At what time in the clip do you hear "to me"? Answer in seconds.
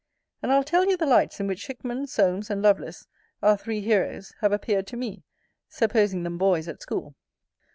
4.87-5.21